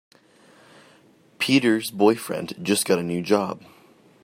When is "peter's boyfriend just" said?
1.37-2.85